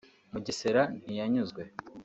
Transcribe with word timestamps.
Mugesera 0.31 0.81
ntiyanyuzwe 1.03 1.61